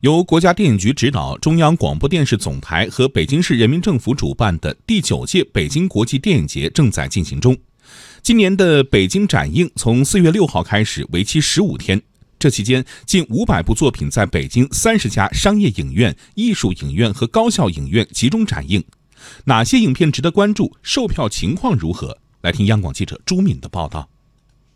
[0.00, 7.54] 由国家电影局指导、中央广播电视总台和北京市人民政府主办的第九届北京国际电影节正在进行中。
[8.22, 12.00] 今年的北京展映从四月六号开始，为期十五天。
[12.38, 18.82] 这期间，近五百部作品在北京三十家商业影院、艺术影院和高校影院集中展映。
[19.44, 20.72] 哪些影片值得关注？
[20.82, 22.16] 售票情况如何？
[22.40, 24.08] 来听央广记者朱敏的报道。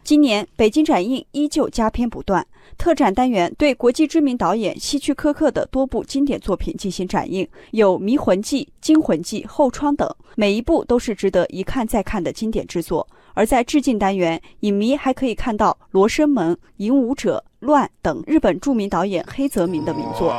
[0.05, 2.46] 今年北京展映依旧佳片不断，
[2.77, 10.06] 特展单元对国际知名导演希区柯克的多部经典作品进行展映，有《迷魂记》《惊魂记》《后窗》等，
[10.37, 13.09] 每一部都是值得一看再看的经典之作。
[13.33, 17.42] 而在致敬单元，影迷还可以看到《罗生门》《影武者》。
[17.64, 20.32] 乱等日本著名导演黑泽明的名作。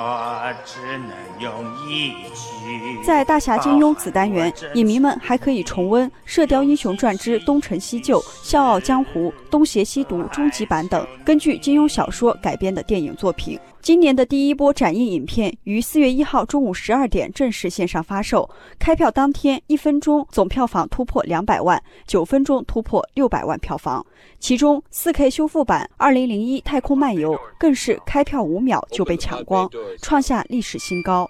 [3.04, 13.60] 在大侠金庸子单元，影迷们还可以重温《射雕英雄传之东成西就》《笑傲江湖》《东邪西毒》终极版等根据金庸小说改编的电影作品。
[13.86, 18.50] 今年的第一波展映影片于四月一号中午十二点正式线上发售，
[18.80, 24.04] 开票当天一分钟总票房突破两百万，九分钟突破六百万票房。
[24.40, 29.70] 其中四 K 修复版《二零零一太空漫游》更是开票五秒就被抢光，
[30.02, 31.30] 创下历史新高。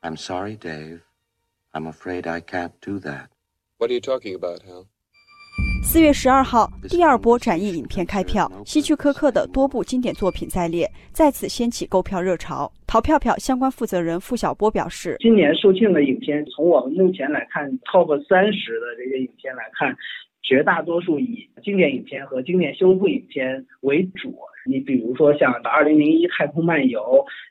[0.00, 1.00] I'm sorry, Dave.
[1.72, 3.26] I'm afraid I can't do that.
[3.76, 4.86] What are you talking about, Hal?
[5.84, 12.70] 四月十二号，第二波展映影片开票，希区柯克的多部经典作品在列，再次掀起购票热潮。
[12.86, 19.94] 淘票票相关负责人付小波表示，今年售罄的影片，从我们目前来看，top 三十的这些影片来看，
[20.42, 24.34] 绝大多数以经典影片和经典修复影片为主。
[24.64, 27.00] 你比如说像《二零零一太空漫游》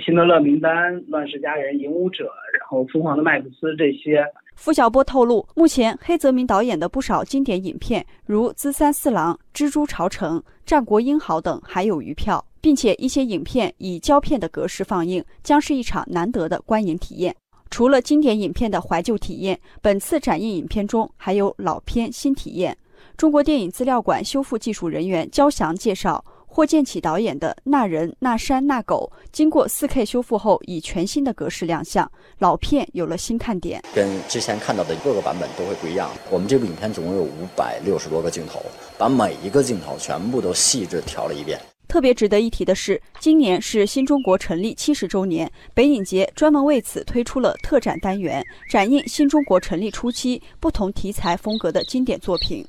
[0.06, 2.24] 《辛德勒名单》《乱世佳人》《影武者》，
[2.58, 4.26] 然后《疯狂的麦克斯》这些。
[4.62, 10.38] 付小波透露，目前黑泽明导演的不少经典影片，如《资三四郎》《蜘蛛朝城》
[10.68, 17.36] 《战国英豪》等还有余票，并且一些影片以胶片的格式放映，将是一场难得的观影体验。
[17.72, 22.78] 除了经典影片的怀旧体验，本次展映影片中还有老片新体验。
[23.18, 26.24] 中国电影资料馆修复技术人员焦翔介绍。
[26.54, 33.82] 霍建起导演的《那人那山那狗》经过 4K 修复后，以全新的格式亮相，老片有了新看点。
[33.96, 36.12] 跟之前看到的各个版本都会不一样。
[36.30, 38.62] 我们这部影片总共有五百六十多个镜头，
[38.98, 41.58] 把每一个镜头全部都细致调了一遍。
[41.88, 52.66] 特别值得一提的是，今年是新中国成立七十周年，北影节专门为此推出了特展单元，展映新中国成立初期不同题材风格的经典作品。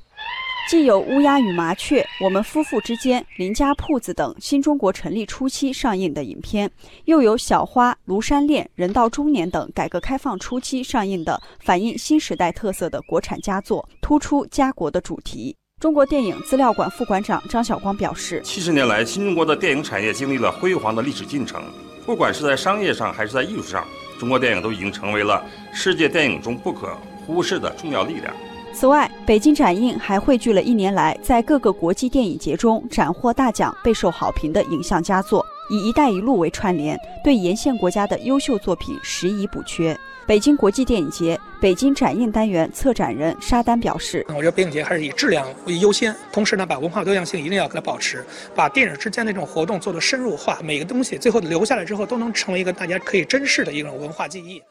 [0.69, 6.71] 既有《乌鸦与麻雀》《我们夫妇之间》《邻家铺子》等新中国成立初期上映的影片，
[7.03, 15.55] 又有《小花》《庐山恋》《人到中年》等改革开放初期上映的反映新时代特色的国产佳作，突出家国的主题。
[15.81, 21.61] 中国电影资料馆副馆长张晓光表示：七十年来，新中国的电影产业经历了辉煌的历史进程，
[22.05, 23.85] 不管是在商业上还是在艺术上，
[24.17, 26.97] 中国电影都已经成为了世界电影中不可
[27.27, 28.33] 忽视的重要力量。
[28.73, 39.97] 此外，北京展映还汇聚了一年来在各个国际电影节中斩获大奖、备受好评的影像佳作，以“一带一路”为串联，对沿线国家的优秀作品拾遗补缺。
[40.25, 54.61] 北京国际电影节北京展映单元策展人沙丹表示：“我觉得电影节还是以质量为优先，同时呢，把文化多样性一定要给它保持，把电影之间的这种活动做得深入化，每个东西最后留下来之后都能成为一个大家可以珍视的一种文化记忆。”